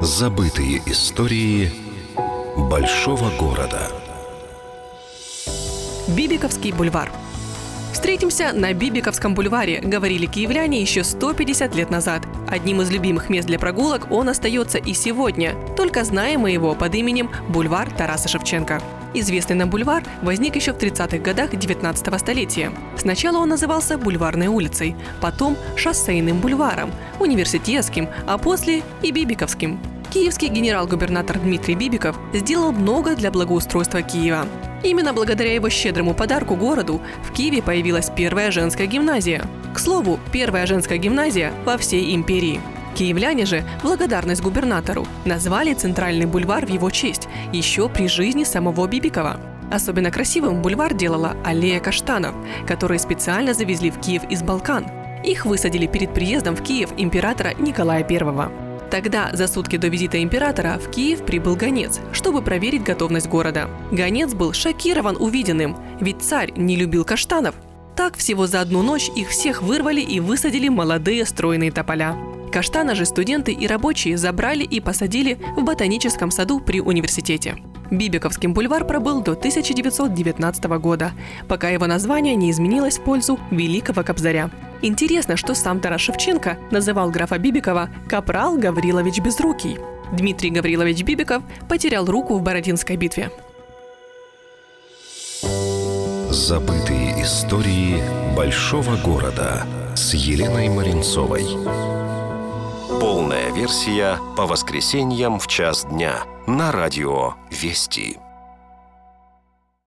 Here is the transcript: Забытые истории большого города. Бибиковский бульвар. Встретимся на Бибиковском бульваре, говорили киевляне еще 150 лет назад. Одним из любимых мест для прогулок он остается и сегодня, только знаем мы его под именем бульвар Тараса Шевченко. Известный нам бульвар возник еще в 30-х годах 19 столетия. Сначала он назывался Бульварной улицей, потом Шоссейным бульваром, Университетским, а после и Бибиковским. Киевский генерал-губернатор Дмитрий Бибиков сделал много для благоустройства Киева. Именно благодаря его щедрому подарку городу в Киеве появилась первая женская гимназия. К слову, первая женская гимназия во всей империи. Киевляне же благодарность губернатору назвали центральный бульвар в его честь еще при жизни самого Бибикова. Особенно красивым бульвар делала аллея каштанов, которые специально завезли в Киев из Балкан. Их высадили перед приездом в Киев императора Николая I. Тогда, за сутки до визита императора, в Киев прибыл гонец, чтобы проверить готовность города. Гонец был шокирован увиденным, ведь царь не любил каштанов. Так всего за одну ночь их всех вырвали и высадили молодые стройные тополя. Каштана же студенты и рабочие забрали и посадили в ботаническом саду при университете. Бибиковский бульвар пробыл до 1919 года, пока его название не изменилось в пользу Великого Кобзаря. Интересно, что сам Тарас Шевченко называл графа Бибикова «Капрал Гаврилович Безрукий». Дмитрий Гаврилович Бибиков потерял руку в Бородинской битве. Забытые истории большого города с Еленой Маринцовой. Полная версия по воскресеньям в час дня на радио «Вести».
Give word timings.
Забытые 0.00 0.82
истории 0.84 1.72
большого 2.54 3.30
города. 3.38 3.90
Бибиковский 6.08 6.72
бульвар. 6.72 7.10
Встретимся 7.94 8.52
на 8.52 8.74
Бибиковском 8.74 9.34
бульваре, 9.34 9.80
говорили 9.80 10.26
киевляне 10.26 10.82
еще 10.82 11.02
150 11.02 11.74
лет 11.74 11.88
назад. 11.88 12.26
Одним 12.46 12.82
из 12.82 12.90
любимых 12.90 13.30
мест 13.30 13.46
для 13.46 13.58
прогулок 13.58 14.10
он 14.10 14.28
остается 14.28 14.76
и 14.76 14.92
сегодня, 14.92 15.54
только 15.78 16.04
знаем 16.04 16.40
мы 16.40 16.50
его 16.50 16.74
под 16.74 16.94
именем 16.94 17.30
бульвар 17.48 17.90
Тараса 17.90 18.28
Шевченко. 18.28 18.82
Известный 19.18 19.56
нам 19.56 19.70
бульвар 19.70 20.04
возник 20.20 20.56
еще 20.56 20.74
в 20.74 20.76
30-х 20.76 21.16
годах 21.16 21.56
19 21.56 22.20
столетия. 22.20 22.70
Сначала 22.98 23.38
он 23.38 23.48
назывался 23.48 23.96
Бульварной 23.96 24.48
улицей, 24.48 24.94
потом 25.22 25.56
Шоссейным 25.74 26.38
бульваром, 26.38 26.92
Университетским, 27.18 28.10
а 28.26 28.36
после 28.36 28.82
и 29.00 29.12
Бибиковским. 29.12 29.80
Киевский 30.12 30.48
генерал-губернатор 30.48 31.38
Дмитрий 31.38 31.74
Бибиков 31.74 32.14
сделал 32.34 32.72
много 32.72 33.16
для 33.16 33.30
благоустройства 33.30 34.02
Киева. 34.02 34.46
Именно 34.82 35.14
благодаря 35.14 35.54
его 35.54 35.70
щедрому 35.70 36.12
подарку 36.12 36.54
городу 36.54 37.00
в 37.24 37.32
Киеве 37.32 37.62
появилась 37.62 38.10
первая 38.14 38.50
женская 38.50 38.86
гимназия. 38.86 39.48
К 39.74 39.78
слову, 39.78 40.20
первая 40.30 40.66
женская 40.66 40.98
гимназия 40.98 41.54
во 41.64 41.78
всей 41.78 42.14
империи. 42.14 42.60
Киевляне 42.96 43.44
же 43.44 43.62
благодарность 43.82 44.40
губернатору 44.40 45.06
назвали 45.26 45.74
центральный 45.74 46.24
бульвар 46.24 46.64
в 46.64 46.70
его 46.70 46.88
честь 46.88 47.28
еще 47.52 47.90
при 47.90 48.08
жизни 48.08 48.44
самого 48.44 48.86
Бибикова. 48.86 49.38
Особенно 49.70 50.10
красивым 50.10 50.62
бульвар 50.62 50.94
делала 50.94 51.36
аллея 51.44 51.78
каштанов, 51.78 52.34
которые 52.66 52.98
специально 52.98 53.52
завезли 53.52 53.90
в 53.90 54.00
Киев 54.00 54.22
из 54.30 54.42
Балкан. 54.42 54.86
Их 55.24 55.44
высадили 55.44 55.86
перед 55.86 56.14
приездом 56.14 56.56
в 56.56 56.62
Киев 56.62 56.90
императора 56.96 57.52
Николая 57.58 58.02
I. 58.08 58.50
Тогда, 58.90 59.30
за 59.34 59.46
сутки 59.46 59.76
до 59.76 59.88
визита 59.88 60.22
императора, 60.22 60.78
в 60.78 60.90
Киев 60.90 61.22
прибыл 61.22 61.54
гонец, 61.54 62.00
чтобы 62.12 62.40
проверить 62.40 62.84
готовность 62.84 63.28
города. 63.28 63.68
Гонец 63.90 64.32
был 64.32 64.54
шокирован 64.54 65.16
увиденным, 65.18 65.76
ведь 66.00 66.22
царь 66.22 66.52
не 66.56 66.76
любил 66.76 67.04
каштанов. 67.04 67.56
Так 67.94 68.16
всего 68.16 68.46
за 68.46 68.62
одну 68.62 68.82
ночь 68.82 69.10
их 69.14 69.28
всех 69.28 69.62
вырвали 69.62 70.00
и 70.00 70.20
высадили 70.20 70.68
молодые 70.68 71.26
стройные 71.26 71.72
тополя. 71.72 72.16
Каштана 72.56 72.94
же 72.94 73.04
студенты 73.04 73.52
и 73.52 73.66
рабочие 73.66 74.16
забрали 74.16 74.64
и 74.64 74.80
посадили 74.80 75.38
в 75.58 75.62
ботаническом 75.62 76.30
саду 76.30 76.58
при 76.58 76.80
университете. 76.80 77.56
Бибиковский 77.90 78.48
бульвар 78.48 78.86
пробыл 78.86 79.20
до 79.20 79.32
1919 79.32 80.64
года, 80.80 81.12
пока 81.48 81.68
его 81.68 81.86
название 81.86 82.34
не 82.34 82.50
изменилось 82.50 82.96
в 82.96 83.02
пользу 83.02 83.38
Великого 83.50 84.02
Кобзаря. 84.02 84.50
Интересно, 84.80 85.36
что 85.36 85.54
сам 85.54 85.80
Тарас 85.80 86.00
Шевченко 86.00 86.56
называл 86.70 87.10
графа 87.10 87.36
Бибикова 87.36 87.90
«Капрал 88.08 88.56
Гаврилович 88.56 89.18
Безрукий». 89.18 89.76
Дмитрий 90.12 90.48
Гаврилович 90.48 91.02
Бибиков 91.02 91.42
потерял 91.68 92.06
руку 92.06 92.38
в 92.38 92.42
Бородинской 92.42 92.96
битве. 92.96 93.30
Забытые 96.30 97.22
истории 97.22 98.02
большого 98.34 98.96
города 98.96 99.66
с 99.94 100.14
Еленой 100.14 100.70
Маринцовой. 100.70 101.44
Полная 102.88 103.50
версия 103.50 104.18
по 104.36 104.46
воскресеньям 104.46 105.38
в 105.40 105.48
час 105.48 105.84
дня 105.84 106.24
на 106.46 106.70
радио 106.70 107.34
«Вести». 107.50 108.18